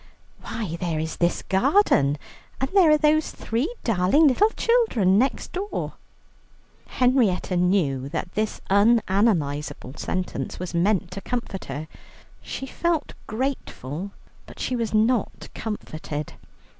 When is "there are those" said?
2.73-3.29